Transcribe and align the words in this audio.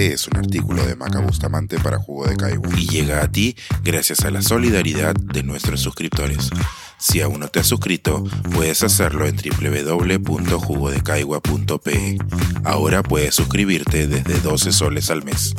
Este 0.00 0.14
es 0.14 0.28
un 0.28 0.38
artículo 0.38 0.82
de 0.86 0.96
Maca 0.96 1.20
Bustamante 1.20 1.78
para 1.78 1.98
Jugo 1.98 2.26
de 2.26 2.34
Caigua 2.34 2.70
y 2.74 2.88
llega 2.88 3.22
a 3.22 3.30
ti 3.30 3.54
gracias 3.84 4.20
a 4.20 4.30
la 4.30 4.40
solidaridad 4.40 5.14
de 5.14 5.42
nuestros 5.42 5.82
suscriptores. 5.82 6.48
Si 6.96 7.20
aún 7.20 7.40
no 7.40 7.48
te 7.48 7.60
has 7.60 7.66
suscrito, 7.66 8.24
puedes 8.54 8.82
hacerlo 8.82 9.26
en 9.26 9.36
www.jugodecaigua.pe. 9.36 12.16
Ahora 12.64 13.02
puedes 13.02 13.34
suscribirte 13.34 14.06
desde 14.06 14.40
12 14.40 14.72
soles 14.72 15.10
al 15.10 15.22
mes. 15.22 15.54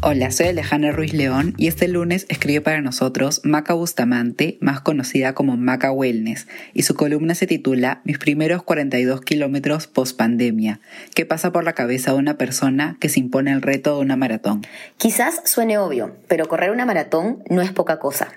Hola, 0.00 0.30
soy 0.30 0.46
Alejandra 0.46 0.92
Ruiz 0.92 1.12
León 1.12 1.54
y 1.56 1.66
este 1.66 1.88
lunes 1.88 2.24
escribe 2.28 2.60
para 2.60 2.80
nosotros 2.80 3.40
Maca 3.42 3.74
Bustamante, 3.74 4.56
más 4.60 4.80
conocida 4.80 5.34
como 5.34 5.56
Maca 5.56 5.90
Wellness, 5.90 6.46
y 6.72 6.84
su 6.84 6.94
columna 6.94 7.34
se 7.34 7.48
titula 7.48 8.00
Mis 8.04 8.16
primeros 8.16 8.62
42 8.62 9.22
kilómetros 9.22 9.88
post 9.88 10.16
pandemia, 10.16 10.78
que 11.16 11.26
pasa 11.26 11.50
por 11.50 11.64
la 11.64 11.72
cabeza 11.72 12.12
de 12.12 12.18
una 12.18 12.38
persona 12.38 12.96
que 13.00 13.08
se 13.08 13.18
impone 13.18 13.50
el 13.50 13.60
reto 13.60 13.96
de 13.96 14.02
una 14.02 14.14
maratón. 14.14 14.64
Quizás 14.98 15.42
suene 15.44 15.78
obvio, 15.78 16.14
pero 16.28 16.46
correr 16.46 16.70
una 16.70 16.86
maratón 16.86 17.42
no 17.50 17.60
es 17.60 17.72
poca 17.72 17.98
cosa. 17.98 18.28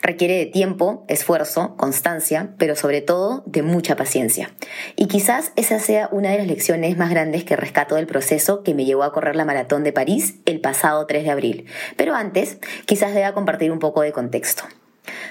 Requiere 0.00 0.38
de 0.38 0.46
tiempo, 0.46 1.04
esfuerzo, 1.08 1.76
constancia, 1.76 2.50
pero 2.58 2.76
sobre 2.76 3.00
todo 3.00 3.42
de 3.44 3.62
mucha 3.62 3.96
paciencia. 3.96 4.52
Y 4.94 5.06
quizás 5.06 5.50
esa 5.56 5.80
sea 5.80 6.08
una 6.12 6.30
de 6.30 6.38
las 6.38 6.46
lecciones 6.46 6.96
más 6.96 7.10
grandes 7.10 7.42
que 7.42 7.56
rescato 7.56 7.96
del 7.96 8.06
proceso 8.06 8.62
que 8.62 8.74
me 8.74 8.84
llevó 8.84 9.02
a 9.02 9.12
correr 9.12 9.34
la 9.34 9.44
maratón 9.44 9.82
de 9.82 9.92
París 9.92 10.36
el 10.46 10.60
pasado 10.60 11.07
3 11.08 11.24
de 11.24 11.30
abril. 11.30 11.66
Pero 11.96 12.14
antes, 12.14 12.58
quizás 12.86 13.12
deba 13.12 13.34
compartir 13.34 13.72
un 13.72 13.80
poco 13.80 14.02
de 14.02 14.12
contexto. 14.12 14.62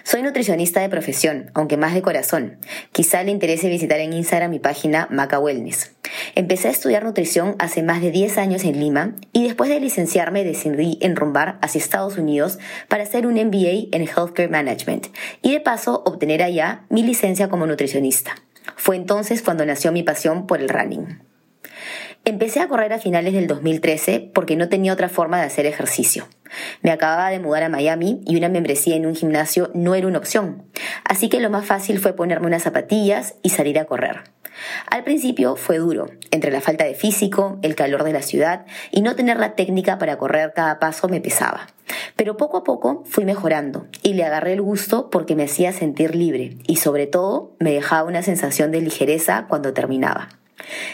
Soy 0.03 0.23
nutricionista 0.23 0.81
de 0.81 0.89
profesión, 0.89 1.51
aunque 1.53 1.77
más 1.77 1.93
de 1.93 2.01
corazón. 2.01 2.57
Quizá 2.91 3.23
le 3.23 3.31
interese 3.31 3.69
visitar 3.69 3.99
en 3.99 4.13
Instagram 4.13 4.51
mi 4.51 4.59
página 4.59 5.07
Maca 5.11 5.39
Wellness. 5.39 5.95
Empecé 6.35 6.69
a 6.69 6.71
estudiar 6.71 7.03
nutrición 7.03 7.55
hace 7.59 7.83
más 7.83 8.01
de 8.01 8.11
10 8.11 8.37
años 8.37 8.63
en 8.63 8.79
Lima 8.79 9.15
y 9.33 9.43
después 9.43 9.69
de 9.69 9.79
licenciarme 9.79 10.43
decidí 10.43 10.97
enrumbar 11.01 11.59
hacia 11.61 11.79
Estados 11.79 12.17
Unidos 12.17 12.59
para 12.87 13.03
hacer 13.03 13.27
un 13.27 13.35
MBA 13.35 13.89
en 13.91 14.03
Healthcare 14.03 14.49
Management 14.49 15.07
y 15.41 15.51
de 15.51 15.59
paso 15.59 16.03
obtener 16.05 16.41
allá 16.41 16.85
mi 16.89 17.03
licencia 17.03 17.49
como 17.49 17.67
nutricionista. 17.67 18.35
Fue 18.75 18.95
entonces 18.95 19.41
cuando 19.41 19.65
nació 19.65 19.91
mi 19.91 20.03
pasión 20.03 20.47
por 20.47 20.61
el 20.61 20.69
running. 20.69 21.26
Empecé 22.27 22.59
a 22.59 22.67
correr 22.67 22.91
a 22.91 22.99
finales 22.99 23.33
del 23.33 23.47
2013 23.47 24.31
porque 24.33 24.57
no 24.57 24.67
tenía 24.67 24.91
otra 24.91 25.07
forma 25.07 25.39
de 25.39 25.45
hacer 25.45 25.65
ejercicio. 25.65 26.27
Me 26.81 26.91
acababa 26.91 27.29
de 27.29 27.39
mudar 27.39 27.63
a 27.63 27.69
Miami 27.69 28.19
y 28.25 28.35
una 28.35 28.49
membresía 28.49 28.97
en 28.97 29.05
un 29.05 29.15
gimnasio 29.15 29.71
no 29.73 29.95
era 29.95 30.07
una 30.07 30.17
opción. 30.17 30.63
Así 31.05 31.29
que 31.29 31.39
lo 31.39 31.49
más 31.49 31.65
fácil 31.65 31.99
fue 31.99 32.17
ponerme 32.17 32.47
unas 32.47 32.63
zapatillas 32.63 33.35
y 33.43 33.51
salir 33.51 33.79
a 33.79 33.85
correr. 33.85 34.23
Al 34.91 35.05
principio 35.05 35.55
fue 35.55 35.77
duro, 35.77 36.07
entre 36.29 36.51
la 36.51 36.59
falta 36.59 36.83
de 36.83 36.95
físico, 36.95 37.59
el 37.61 37.75
calor 37.75 38.03
de 38.03 38.11
la 38.11 38.21
ciudad 38.21 38.65
y 38.91 39.03
no 39.03 39.15
tener 39.15 39.37
la 39.37 39.55
técnica 39.55 39.97
para 39.97 40.17
correr 40.17 40.51
cada 40.53 40.79
paso 40.79 41.07
me 41.07 41.21
pesaba. 41.21 41.67
Pero 42.17 42.35
poco 42.35 42.57
a 42.57 42.63
poco 42.65 43.03
fui 43.05 43.23
mejorando 43.23 43.87
y 44.03 44.15
le 44.15 44.25
agarré 44.25 44.51
el 44.51 44.61
gusto 44.61 45.09
porque 45.09 45.37
me 45.37 45.45
hacía 45.45 45.71
sentir 45.71 46.13
libre 46.13 46.57
y 46.67 46.75
sobre 46.75 47.07
todo 47.07 47.55
me 47.59 47.71
dejaba 47.71 48.05
una 48.09 48.21
sensación 48.21 48.73
de 48.73 48.81
ligereza 48.81 49.45
cuando 49.47 49.73
terminaba. 49.73 50.27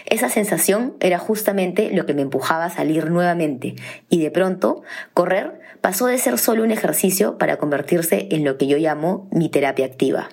Esa 0.06 0.30
sensación 0.30 0.96
era 1.00 1.20
justamente 1.20 1.92
lo 1.92 2.06
que 2.06 2.14
me 2.14 2.22
empujaba 2.22 2.66
a 2.66 2.70
salir 2.70 3.10
nuevamente 3.10 3.76
y 4.10 4.22
de 4.22 4.32
pronto 4.32 4.84
correr 5.14 5.60
pasó 5.82 6.08
de 6.08 6.18
ser 6.18 6.38
solo 6.38 6.64
un 6.64 6.72
ejercicio 6.72 7.38
para 7.38 7.58
convertirse 7.58 8.28
en 8.32 8.44
lo 8.44 8.58
que 8.58 8.68
yo 8.68 8.78
llamo 8.78 9.28
mi 9.32 9.50
terapia 9.50 9.86
activa. 9.86 10.30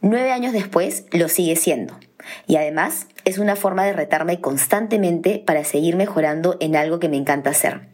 Nueve 0.00 0.32
años 0.32 0.52
después 0.52 1.06
lo 1.12 1.28
sigue 1.28 1.56
siendo 1.56 1.98
y 2.46 2.56
además 2.56 3.06
es 3.24 3.38
una 3.38 3.56
forma 3.56 3.84
de 3.84 3.92
retarme 3.92 4.40
constantemente 4.40 5.42
para 5.44 5.64
seguir 5.64 5.96
mejorando 5.96 6.56
en 6.60 6.76
algo 6.76 6.98
que 6.98 7.08
me 7.08 7.16
encanta 7.16 7.50
hacer. 7.50 7.93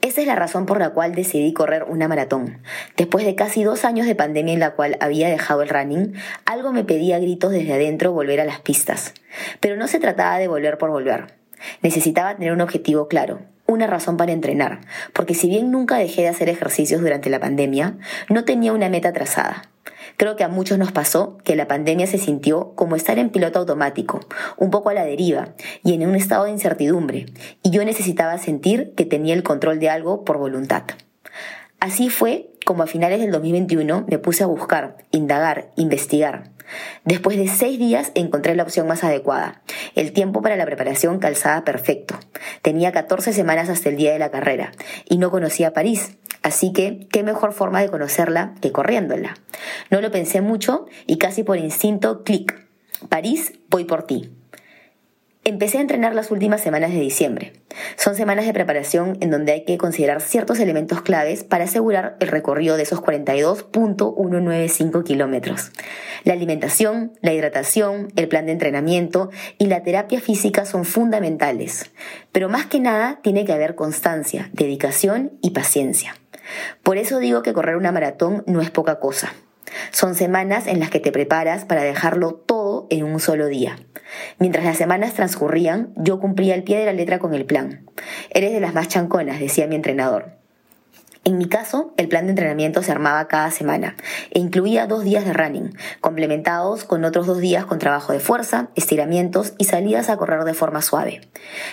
Esa 0.00 0.20
es 0.20 0.26
la 0.26 0.34
razón 0.34 0.66
por 0.66 0.78
la 0.78 0.90
cual 0.90 1.14
decidí 1.14 1.52
correr 1.52 1.84
una 1.84 2.08
maratón. 2.08 2.62
Después 2.96 3.24
de 3.24 3.34
casi 3.34 3.64
dos 3.64 3.84
años 3.84 4.06
de 4.06 4.14
pandemia 4.14 4.54
en 4.54 4.60
la 4.60 4.72
cual 4.72 4.96
había 5.00 5.28
dejado 5.28 5.62
el 5.62 5.68
running, 5.68 6.14
algo 6.44 6.72
me 6.72 6.84
pedía 6.84 7.18
gritos 7.18 7.52
desde 7.52 7.72
adentro 7.72 8.12
volver 8.12 8.40
a 8.40 8.44
las 8.44 8.60
pistas. 8.60 9.14
Pero 9.60 9.76
no 9.76 9.88
se 9.88 10.00
trataba 10.00 10.38
de 10.38 10.48
volver 10.48 10.78
por 10.78 10.90
volver. 10.90 11.34
Necesitaba 11.82 12.36
tener 12.36 12.52
un 12.52 12.60
objetivo 12.60 13.08
claro, 13.08 13.40
una 13.66 13.86
razón 13.86 14.16
para 14.16 14.32
entrenar, 14.32 14.80
porque 15.12 15.34
si 15.34 15.48
bien 15.48 15.70
nunca 15.70 15.96
dejé 15.96 16.22
de 16.22 16.28
hacer 16.28 16.48
ejercicios 16.48 17.00
durante 17.00 17.30
la 17.30 17.40
pandemia, 17.40 17.96
no 18.28 18.44
tenía 18.44 18.72
una 18.72 18.88
meta 18.88 19.12
trazada. 19.12 19.71
Creo 20.16 20.36
que 20.36 20.44
a 20.44 20.48
muchos 20.48 20.78
nos 20.78 20.92
pasó 20.92 21.38
que 21.44 21.56
la 21.56 21.68
pandemia 21.68 22.06
se 22.06 22.18
sintió 22.18 22.72
como 22.74 22.96
estar 22.96 23.18
en 23.18 23.30
piloto 23.30 23.58
automático, 23.58 24.20
un 24.56 24.70
poco 24.70 24.90
a 24.90 24.94
la 24.94 25.04
deriva 25.04 25.54
y 25.82 25.94
en 25.94 26.06
un 26.06 26.14
estado 26.14 26.44
de 26.44 26.50
incertidumbre, 26.50 27.26
y 27.62 27.70
yo 27.70 27.84
necesitaba 27.84 28.38
sentir 28.38 28.92
que 28.96 29.04
tenía 29.04 29.34
el 29.34 29.42
control 29.42 29.78
de 29.78 29.90
algo 29.90 30.24
por 30.24 30.38
voluntad. 30.38 30.84
Así 31.80 32.10
fue 32.10 32.52
como 32.64 32.84
a 32.84 32.86
finales 32.86 33.20
del 33.20 33.32
2021 33.32 34.04
me 34.08 34.18
puse 34.18 34.44
a 34.44 34.46
buscar, 34.46 34.98
indagar, 35.10 35.70
investigar. 35.76 36.52
Después 37.04 37.36
de 37.36 37.48
seis 37.48 37.78
días 37.78 38.12
encontré 38.14 38.54
la 38.54 38.62
opción 38.62 38.86
más 38.86 39.04
adecuada. 39.04 39.62
El 39.94 40.12
tiempo 40.12 40.42
para 40.42 40.56
la 40.56 40.64
preparación 40.64 41.18
calzaba 41.18 41.64
perfecto. 41.64 42.18
Tenía 42.62 42.92
14 42.92 43.32
semanas 43.32 43.68
hasta 43.68 43.88
el 43.88 43.96
día 43.96 44.12
de 44.12 44.18
la 44.18 44.30
carrera 44.30 44.72
y 45.08 45.18
no 45.18 45.30
conocía 45.30 45.72
París. 45.72 46.16
Así 46.42 46.72
que, 46.72 47.06
¿qué 47.10 47.22
mejor 47.22 47.52
forma 47.52 47.80
de 47.80 47.88
conocerla 47.88 48.54
que 48.60 48.72
corriéndola? 48.72 49.36
No 49.90 50.00
lo 50.00 50.10
pensé 50.10 50.40
mucho 50.40 50.86
y 51.06 51.18
casi 51.18 51.44
por 51.44 51.58
instinto, 51.58 52.24
clic. 52.24 52.66
París, 53.08 53.52
voy 53.68 53.84
por 53.84 54.04
ti. 54.04 54.30
Empecé 55.44 55.78
a 55.78 55.80
entrenar 55.80 56.14
las 56.14 56.30
últimas 56.30 56.60
semanas 56.60 56.92
de 56.92 57.00
diciembre. 57.00 57.52
Son 57.96 58.14
semanas 58.14 58.46
de 58.46 58.52
preparación 58.52 59.18
en 59.20 59.32
donde 59.32 59.50
hay 59.50 59.64
que 59.64 59.76
considerar 59.76 60.20
ciertos 60.20 60.60
elementos 60.60 61.02
claves 61.02 61.42
para 61.42 61.64
asegurar 61.64 62.16
el 62.20 62.28
recorrido 62.28 62.76
de 62.76 62.84
esos 62.84 63.00
42.195 63.00 65.02
kilómetros. 65.02 65.72
La 66.22 66.34
alimentación, 66.34 67.14
la 67.22 67.32
hidratación, 67.32 68.12
el 68.14 68.28
plan 68.28 68.46
de 68.46 68.52
entrenamiento 68.52 69.30
y 69.58 69.66
la 69.66 69.82
terapia 69.82 70.20
física 70.20 70.64
son 70.64 70.84
fundamentales. 70.84 71.90
Pero 72.30 72.48
más 72.48 72.66
que 72.66 72.78
nada 72.78 73.18
tiene 73.20 73.44
que 73.44 73.52
haber 73.52 73.74
constancia, 73.74 74.48
dedicación 74.52 75.32
y 75.42 75.50
paciencia. 75.50 76.14
Por 76.82 76.98
eso 76.98 77.18
digo 77.18 77.42
que 77.42 77.52
correr 77.52 77.76
una 77.76 77.92
maratón 77.92 78.44
no 78.46 78.60
es 78.60 78.70
poca 78.70 78.98
cosa. 78.98 79.32
Son 79.90 80.14
semanas 80.14 80.66
en 80.66 80.80
las 80.80 80.90
que 80.90 81.00
te 81.00 81.12
preparas 81.12 81.64
para 81.64 81.82
dejarlo 81.82 82.34
todo 82.34 82.86
en 82.90 83.04
un 83.04 83.20
solo 83.20 83.46
día. 83.46 83.78
Mientras 84.38 84.64
las 84.64 84.76
semanas 84.76 85.14
transcurrían, 85.14 85.92
yo 85.96 86.20
cumplía 86.20 86.54
el 86.54 86.64
pie 86.64 86.78
de 86.78 86.86
la 86.86 86.92
letra 86.92 87.18
con 87.18 87.34
el 87.34 87.46
plan. 87.46 87.86
Eres 88.30 88.52
de 88.52 88.60
las 88.60 88.74
más 88.74 88.88
chanconas, 88.88 89.40
decía 89.40 89.66
mi 89.66 89.76
entrenador. 89.76 90.42
En 91.24 91.38
mi 91.38 91.46
caso, 91.46 91.94
el 91.98 92.08
plan 92.08 92.24
de 92.24 92.30
entrenamiento 92.30 92.82
se 92.82 92.90
armaba 92.90 93.28
cada 93.28 93.52
semana 93.52 93.94
e 94.32 94.40
incluía 94.40 94.88
dos 94.88 95.04
días 95.04 95.24
de 95.24 95.32
running, 95.32 95.70
complementados 96.00 96.82
con 96.82 97.04
otros 97.04 97.28
dos 97.28 97.38
días 97.38 97.64
con 97.64 97.78
trabajo 97.78 98.12
de 98.12 98.18
fuerza, 98.18 98.70
estiramientos 98.74 99.54
y 99.56 99.66
salidas 99.66 100.08
a 100.08 100.16
correr 100.16 100.42
de 100.42 100.54
forma 100.54 100.82
suave. 100.82 101.20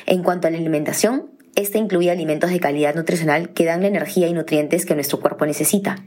En 0.05 0.21
cuanto 0.21 0.47
a 0.47 0.51
la 0.51 0.57
alimentación, 0.57 1.31
este 1.59 1.77
incluye 1.77 2.11
alimentos 2.11 2.49
de 2.49 2.59
calidad 2.59 2.95
nutricional 2.95 3.49
que 3.49 3.65
dan 3.65 3.81
la 3.81 3.87
energía 3.87 4.27
y 4.27 4.33
nutrientes 4.33 4.85
que 4.85 4.95
nuestro 4.95 5.19
cuerpo 5.19 5.45
necesita. 5.45 5.97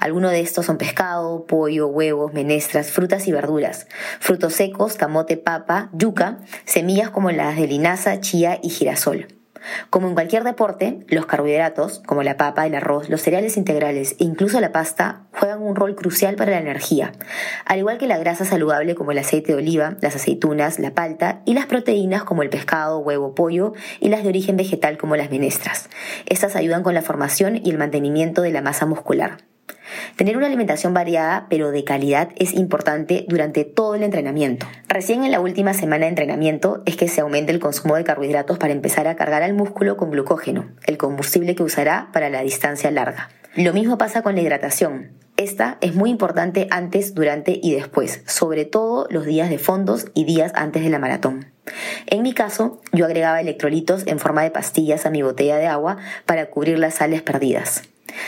Algunos 0.00 0.30
de 0.30 0.40
estos 0.40 0.66
son 0.66 0.78
pescado, 0.78 1.46
pollo, 1.46 1.88
huevos, 1.88 2.32
menestras, 2.32 2.90
frutas 2.90 3.26
y 3.28 3.32
verduras, 3.32 3.86
frutos 4.20 4.54
secos, 4.54 4.94
camote, 4.94 5.36
papa, 5.36 5.90
yuca, 5.92 6.38
semillas 6.64 7.10
como 7.10 7.30
las 7.30 7.56
de 7.56 7.66
linaza, 7.66 8.20
chía 8.20 8.58
y 8.62 8.70
girasol. 8.70 9.41
Como 9.90 10.08
en 10.08 10.14
cualquier 10.14 10.44
deporte, 10.44 11.00
los 11.08 11.26
carbohidratos, 11.26 12.02
como 12.06 12.22
la 12.22 12.36
papa, 12.36 12.66
el 12.66 12.74
arroz, 12.74 13.08
los 13.08 13.22
cereales 13.22 13.56
integrales 13.56 14.12
e 14.18 14.24
incluso 14.24 14.60
la 14.60 14.72
pasta, 14.72 15.26
juegan 15.32 15.62
un 15.62 15.76
rol 15.76 15.94
crucial 15.94 16.36
para 16.36 16.52
la 16.52 16.58
energía, 16.58 17.12
al 17.64 17.78
igual 17.78 17.98
que 17.98 18.06
la 18.06 18.18
grasa 18.18 18.44
saludable 18.44 18.94
como 18.94 19.12
el 19.12 19.18
aceite 19.18 19.52
de 19.52 19.58
oliva, 19.58 19.96
las 20.00 20.16
aceitunas, 20.16 20.78
la 20.78 20.94
palta 20.94 21.42
y 21.44 21.54
las 21.54 21.66
proteínas 21.66 22.24
como 22.24 22.42
el 22.42 22.50
pescado, 22.50 22.98
huevo, 22.98 23.34
pollo 23.34 23.72
y 24.00 24.08
las 24.08 24.22
de 24.22 24.28
origen 24.28 24.56
vegetal 24.56 24.98
como 24.98 25.16
las 25.16 25.30
menestras. 25.30 25.88
Estas 26.26 26.56
ayudan 26.56 26.82
con 26.82 26.94
la 26.94 27.02
formación 27.02 27.60
y 27.62 27.70
el 27.70 27.78
mantenimiento 27.78 28.42
de 28.42 28.50
la 28.50 28.62
masa 28.62 28.86
muscular. 28.86 29.51
Tener 30.16 30.36
una 30.36 30.46
alimentación 30.46 30.94
variada 30.94 31.46
pero 31.48 31.70
de 31.70 31.84
calidad 31.84 32.30
es 32.36 32.54
importante 32.54 33.24
durante 33.28 33.64
todo 33.64 33.94
el 33.94 34.02
entrenamiento. 34.02 34.66
Recién 34.88 35.24
en 35.24 35.30
la 35.30 35.40
última 35.40 35.74
semana 35.74 36.04
de 36.04 36.10
entrenamiento 36.10 36.82
es 36.86 36.96
que 36.96 37.08
se 37.08 37.20
aumenta 37.20 37.52
el 37.52 37.60
consumo 37.60 37.96
de 37.96 38.04
carbohidratos 38.04 38.58
para 38.58 38.72
empezar 38.72 39.08
a 39.08 39.16
cargar 39.16 39.42
al 39.42 39.54
músculo 39.54 39.96
con 39.96 40.10
glucógeno, 40.10 40.68
el 40.86 40.98
combustible 40.98 41.54
que 41.54 41.62
usará 41.62 42.08
para 42.12 42.30
la 42.30 42.42
distancia 42.42 42.90
larga. 42.90 43.28
Lo 43.54 43.74
mismo 43.74 43.98
pasa 43.98 44.22
con 44.22 44.34
la 44.34 44.40
hidratación. 44.40 45.10
Esta 45.36 45.76
es 45.82 45.94
muy 45.94 46.08
importante 46.08 46.68
antes, 46.70 47.14
durante 47.14 47.60
y 47.62 47.74
después, 47.74 48.22
sobre 48.24 48.64
todo 48.64 49.06
los 49.10 49.26
días 49.26 49.50
de 49.50 49.58
fondos 49.58 50.06
y 50.14 50.24
días 50.24 50.52
antes 50.54 50.82
de 50.82 50.88
la 50.88 50.98
maratón. 50.98 51.52
En 52.06 52.22
mi 52.22 52.32
caso, 52.32 52.80
yo 52.92 53.04
agregaba 53.04 53.42
electrolitos 53.42 54.06
en 54.06 54.18
forma 54.18 54.42
de 54.42 54.50
pastillas 54.50 55.04
a 55.04 55.10
mi 55.10 55.20
botella 55.20 55.58
de 55.58 55.66
agua 55.66 55.98
para 56.24 56.48
cubrir 56.48 56.78
las 56.78 56.94
sales 56.94 57.20
perdidas. 57.20 57.82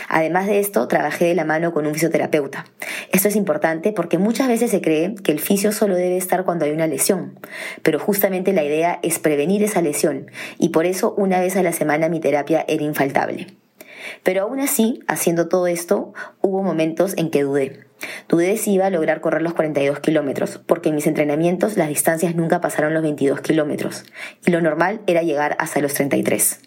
Además 0.09 0.45
de 0.45 0.59
esto, 0.59 0.87
trabajé 0.87 1.25
de 1.25 1.33
la 1.33 1.43
mano 1.43 1.73
con 1.73 1.87
un 1.87 1.95
fisioterapeuta. 1.95 2.65
Esto 3.11 3.27
es 3.27 3.35
importante 3.35 3.93
porque 3.93 4.19
muchas 4.19 4.47
veces 4.47 4.69
se 4.69 4.81
cree 4.81 5.15
que 5.15 5.31
el 5.31 5.39
fisio 5.39 5.71
solo 5.71 5.95
debe 5.95 6.17
estar 6.17 6.45
cuando 6.45 6.65
hay 6.65 6.71
una 6.71 6.85
lesión, 6.85 7.39
pero 7.81 7.97
justamente 7.97 8.53
la 8.53 8.63
idea 8.63 8.99
es 9.01 9.17
prevenir 9.17 9.63
esa 9.63 9.81
lesión 9.81 10.29
y 10.59 10.69
por 10.69 10.85
eso 10.85 11.15
una 11.17 11.39
vez 11.39 11.55
a 11.55 11.63
la 11.63 11.71
semana 11.71 12.09
mi 12.09 12.19
terapia 12.19 12.63
era 12.67 12.83
infaltable. 12.83 13.47
Pero 14.23 14.43
aún 14.43 14.59
así, 14.59 14.99
haciendo 15.07 15.47
todo 15.47 15.67
esto, 15.67 16.13
hubo 16.41 16.63
momentos 16.63 17.13
en 17.17 17.29
que 17.29 17.43
dudé. 17.43 17.85
Dudé 18.27 18.57
si 18.57 18.73
iba 18.73 18.85
a 18.85 18.89
lograr 18.89 19.21
correr 19.21 19.41
los 19.41 19.53
42 19.53 19.99
kilómetros, 19.99 20.61
porque 20.65 20.89
en 20.89 20.95
mis 20.95 21.07
entrenamientos 21.07 21.77
las 21.77 21.89
distancias 21.89 22.35
nunca 22.35 22.61
pasaron 22.61 22.93
los 22.93 23.03
22 23.03 23.41
kilómetros, 23.41 24.03
y 24.45 24.51
lo 24.51 24.61
normal 24.61 25.01
era 25.07 25.23
llegar 25.23 25.55
hasta 25.59 25.79
los 25.79 25.93
33. 25.93 26.59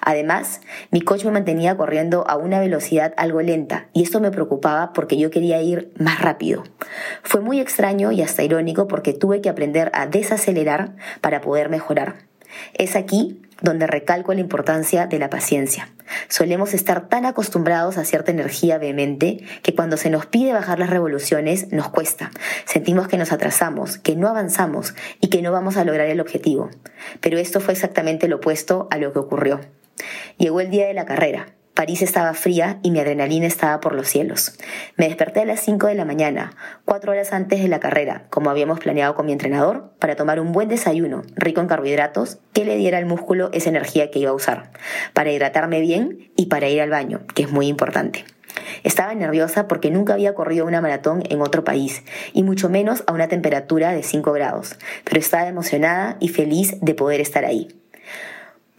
Además, 0.00 0.60
mi 0.90 1.00
coach 1.00 1.24
me 1.24 1.30
mantenía 1.30 1.76
corriendo 1.76 2.24
a 2.28 2.36
una 2.36 2.60
velocidad 2.60 3.14
algo 3.16 3.40
lenta 3.40 3.88
y 3.92 4.02
esto 4.02 4.20
me 4.20 4.30
preocupaba 4.30 4.92
porque 4.92 5.16
yo 5.16 5.30
quería 5.30 5.62
ir 5.62 5.92
más 5.98 6.20
rápido. 6.20 6.64
Fue 7.22 7.40
muy 7.40 7.60
extraño 7.60 8.12
y 8.12 8.22
hasta 8.22 8.42
irónico 8.42 8.88
porque 8.88 9.12
tuve 9.12 9.40
que 9.40 9.48
aprender 9.48 9.90
a 9.94 10.06
desacelerar 10.06 10.96
para 11.20 11.40
poder 11.40 11.70
mejorar. 11.70 12.16
Es 12.74 12.96
aquí 12.96 13.40
donde 13.62 13.86
recalco 13.86 14.34
la 14.34 14.40
importancia 14.40 15.06
de 15.06 15.18
la 15.18 15.30
paciencia. 15.30 15.88
Solemos 16.28 16.74
estar 16.74 17.08
tan 17.08 17.26
acostumbrados 17.26 17.98
a 17.98 18.04
cierta 18.04 18.30
energía 18.30 18.78
vehemente 18.78 19.44
que 19.62 19.74
cuando 19.74 19.96
se 19.96 20.10
nos 20.10 20.26
pide 20.26 20.52
bajar 20.52 20.78
las 20.78 20.90
revoluciones 20.90 21.72
nos 21.72 21.88
cuesta. 21.88 22.30
Sentimos 22.64 23.08
que 23.08 23.18
nos 23.18 23.32
atrasamos, 23.32 23.98
que 23.98 24.16
no 24.16 24.28
avanzamos 24.28 24.94
y 25.20 25.28
que 25.28 25.42
no 25.42 25.52
vamos 25.52 25.76
a 25.76 25.84
lograr 25.84 26.08
el 26.08 26.20
objetivo. 26.20 26.70
Pero 27.20 27.38
esto 27.38 27.60
fue 27.60 27.74
exactamente 27.74 28.28
lo 28.28 28.36
opuesto 28.36 28.88
a 28.90 28.98
lo 28.98 29.12
que 29.12 29.18
ocurrió. 29.18 29.60
Llegó 30.38 30.60
el 30.60 30.70
día 30.70 30.86
de 30.86 30.94
la 30.94 31.04
carrera. 31.04 31.54
París 31.80 32.02
estaba 32.02 32.34
fría 32.34 32.78
y 32.82 32.90
mi 32.90 33.00
adrenalina 33.00 33.46
estaba 33.46 33.80
por 33.80 33.94
los 33.94 34.06
cielos. 34.06 34.52
Me 34.98 35.06
desperté 35.06 35.40
a 35.40 35.44
las 35.46 35.60
5 35.60 35.86
de 35.86 35.94
la 35.94 36.04
mañana, 36.04 36.52
cuatro 36.84 37.12
horas 37.12 37.32
antes 37.32 37.62
de 37.62 37.68
la 37.68 37.80
carrera, 37.80 38.26
como 38.28 38.50
habíamos 38.50 38.80
planeado 38.80 39.14
con 39.14 39.24
mi 39.24 39.32
entrenador, 39.32 39.90
para 39.98 40.14
tomar 40.14 40.40
un 40.40 40.52
buen 40.52 40.68
desayuno, 40.68 41.22
rico 41.36 41.62
en 41.62 41.68
carbohidratos, 41.68 42.36
que 42.52 42.66
le 42.66 42.76
diera 42.76 42.98
al 42.98 43.06
músculo 43.06 43.48
esa 43.54 43.70
energía 43.70 44.10
que 44.10 44.18
iba 44.18 44.30
a 44.30 44.34
usar, 44.34 44.72
para 45.14 45.32
hidratarme 45.32 45.80
bien 45.80 46.30
y 46.36 46.48
para 46.48 46.68
ir 46.68 46.82
al 46.82 46.90
baño, 46.90 47.22
que 47.34 47.44
es 47.44 47.50
muy 47.50 47.68
importante. 47.68 48.26
Estaba 48.82 49.14
nerviosa 49.14 49.66
porque 49.66 49.90
nunca 49.90 50.12
había 50.12 50.34
corrido 50.34 50.66
una 50.66 50.82
maratón 50.82 51.22
en 51.30 51.40
otro 51.40 51.64
país, 51.64 52.02
y 52.34 52.42
mucho 52.42 52.68
menos 52.68 53.04
a 53.06 53.14
una 53.14 53.28
temperatura 53.28 53.92
de 53.92 54.02
5 54.02 54.32
grados, 54.32 54.76
pero 55.04 55.18
estaba 55.18 55.48
emocionada 55.48 56.18
y 56.20 56.28
feliz 56.28 56.76
de 56.82 56.92
poder 56.92 57.22
estar 57.22 57.46
ahí. 57.46 57.68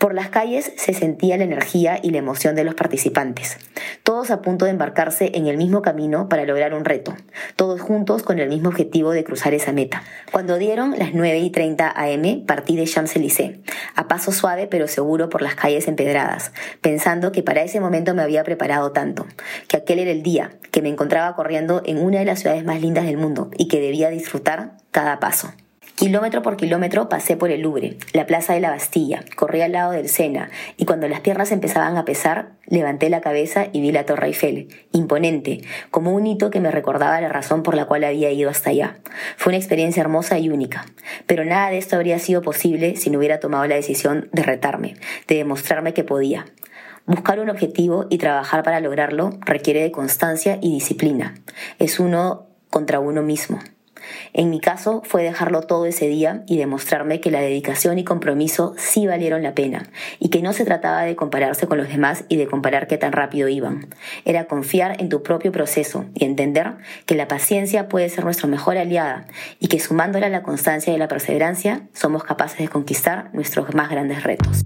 Por 0.01 0.15
las 0.15 0.30
calles 0.30 0.74
se 0.77 0.95
sentía 0.95 1.38
la 1.38 1.44
energía 1.44 2.00
y 2.01 2.09
la 2.09 2.18
emoción 2.18 2.56
de 2.56 2.63
los 2.63 2.74
participantes, 2.74 3.59
todos 4.01 4.31
a 4.31 4.42
punto 4.42 4.65
de 4.65 4.71
embarcarse 4.71 5.30
en 5.36 5.45
el 5.45 5.57
mismo 5.57 5.83
camino 5.83 6.27
para 6.27 6.44
lograr 6.44 6.74
un 6.74 6.86
reto, 6.86 7.15
todos 7.56 7.81
juntos 7.81 8.24
con 8.24 8.39
el 8.39 8.50
mismo 8.50 8.69
objetivo 8.69 9.12
de 9.12 9.24
cruzar 9.24 9.53
esa 9.53 9.74
meta. 9.74 10.01
Cuando 10.31 10.57
dieron 10.57 10.95
las 10.98 11.13
9 11.13 11.38
y 11.42 11.51
30 11.51 11.94
am, 11.95 12.45
partí 12.48 12.75
de 12.77 12.88
Champs-Élysées, 12.88 13.59
a 13.94 14.07
paso 14.07 14.31
suave 14.31 14.65
pero 14.65 14.88
seguro 14.88 15.30
por 15.30 15.44
las 15.44 15.53
calles 15.53 15.88
empedradas, 15.88 16.51
pensando 16.81 17.31
que 17.31 17.44
para 17.44 17.62
ese 17.62 17.80
momento 17.80 18.15
me 18.15 18.24
había 18.24 18.44
preparado 18.44 18.94
tanto, 18.94 19.27
que 19.68 19.77
aquel 19.77 20.00
era 20.00 20.09
el 20.09 20.24
día, 20.24 20.50
que 20.71 20.81
me 20.81 20.89
encontraba 20.89 21.36
corriendo 21.36 21.83
en 21.86 22.00
una 22.00 22.18
de 22.18 22.25
las 22.25 22.39
ciudades 22.39 22.65
más 22.65 22.81
lindas 22.81 23.06
del 23.06 23.18
mundo 23.18 23.51
y 23.56 23.68
que 23.68 23.80
debía 23.80 24.09
disfrutar 24.09 24.77
cada 24.89 25.19
paso. 25.19 25.54
Kilómetro 26.01 26.42
por 26.42 26.57
kilómetro 26.57 27.09
pasé 27.09 27.38
por 27.38 27.51
el 27.51 27.62
Louvre, 27.62 27.95
la 28.13 28.25
Plaza 28.25 28.56
de 28.56 28.59
la 28.59 28.71
Bastilla, 28.71 29.24
corrí 29.36 29.62
al 29.62 29.74
lado 29.74 29.92
del 29.92 30.09
Sena 30.09 30.50
y 30.75 30.86
cuando 30.86 31.07
las 31.07 31.19
piernas 31.19 31.51
empezaban 31.51 31.95
a 31.95 32.06
pesar, 32.06 32.53
levanté 32.65 33.12
la 33.12 33.21
cabeza 33.21 33.68
y 33.71 33.81
vi 33.81 33.92
la 33.92 34.03
Torre 34.03 34.25
Eiffel, 34.25 34.68
imponente, 34.94 35.62
como 35.92 36.12
un 36.15 36.25
hito 36.25 36.50
que 36.50 36.59
me 36.59 36.71
recordaba 36.71 37.21
la 37.21 37.30
razón 37.30 37.62
por 37.62 37.75
la 37.75 37.86
cual 37.86 38.03
había 38.03 38.31
ido 38.31 38.50
hasta 38.50 38.71
allá. 38.71 38.98
Fue 39.38 39.51
una 39.51 39.59
experiencia 39.59 40.01
hermosa 40.01 40.39
y 40.39 40.50
única, 40.50 40.88
pero 41.27 41.45
nada 41.45 41.69
de 41.69 41.77
esto 41.77 41.98
habría 41.98 42.18
sido 42.18 42.42
posible 42.42 42.95
si 42.95 43.12
no 43.12 43.19
hubiera 43.19 43.39
tomado 43.39 43.68
la 43.68 43.75
decisión 43.75 44.27
de 44.31 44.42
retarme, 44.42 44.95
de 45.27 45.36
demostrarme 45.36 45.94
que 45.94 46.04
podía. 46.04 46.47
Buscar 47.06 47.39
un 47.39 47.51
objetivo 47.51 48.07
y 48.09 48.18
trabajar 48.18 48.63
para 48.63 48.80
lograrlo 48.80 49.38
requiere 49.42 49.83
de 49.83 49.92
constancia 49.92 50.57
y 50.63 50.74
disciplina. 50.74 51.36
Es 51.77 52.00
uno 52.00 52.47
contra 52.71 53.00
uno 53.00 53.21
mismo. 53.21 53.59
En 54.33 54.50
mi 54.50 54.59
caso 54.59 55.01
fue 55.06 55.24
dejarlo 55.24 55.62
todo 55.62 55.86
ese 55.86 56.07
día 56.07 56.44
y 56.48 56.57
demostrarme 56.57 57.19
que 57.19 57.31
la 57.31 57.42
dedicación 57.42 58.00
y 58.00 58.03
compromiso 58.03 58.74
sí 58.77 59.07
valieron 59.07 59.44
la 59.44 59.53
pena 59.53 59.89
y 60.19 60.30
que 60.30 60.42
no 60.42 60.53
se 60.53 60.65
trataba 60.65 61.03
de 61.03 61.15
compararse 61.15 61.68
con 61.68 61.77
los 61.77 61.89
demás 61.89 62.25
y 62.30 62.38
de 62.38 62.48
comparar 62.48 62.88
qué 62.88 62.98
tan 62.98 63.12
rápido 63.12 63.48
iban. 63.48 63.88
Era 64.25 64.45
confiar 64.45 65.01
en 65.01 65.09
tu 65.09 65.24
propio 65.24 65.51
proceso 65.51 66.06
y 66.13 66.25
entender 66.25 66.74
que 67.06 67.15
la 67.15 67.27
paciencia 67.27 67.88
puede 67.88 68.09
ser 68.09 68.24
nuestra 68.24 68.48
mejor 68.48 68.77
aliada 68.77 69.25
y 69.59 69.68
que 69.68 69.80
sumándola 69.80 70.27
a 70.27 70.30
la 70.30 70.44
constancia 70.44 70.94
y 70.94 70.97
la 70.97 71.07
perseverancia 71.07 71.88
somos 71.94 72.24
capaces 72.24 72.59
de 72.59 72.68
conquistar 72.68 73.30
nuestros 73.33 73.74
más 73.74 73.89
grandes 73.89 74.24
retos. 74.24 74.65